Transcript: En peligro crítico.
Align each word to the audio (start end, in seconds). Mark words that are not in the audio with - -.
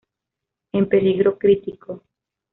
En 0.71 0.89
peligro 0.89 1.37
crítico. 1.37 2.01